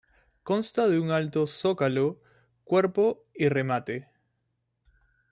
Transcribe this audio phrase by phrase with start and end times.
[0.41, 2.19] Consta de un alto zócalo,
[2.63, 4.09] cuerpo y remate.